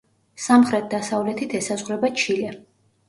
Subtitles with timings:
[0.45, 2.51] სამხრეთ-დასავლეთით ესაზღვრება ჩილე.